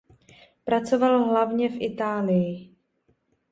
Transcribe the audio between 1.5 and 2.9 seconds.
v Itálii.